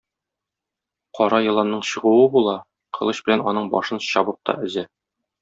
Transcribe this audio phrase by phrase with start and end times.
[1.19, 2.55] Кара еланның чыгуы була,
[2.99, 4.89] кылыч белән аның башын чабып та өзә.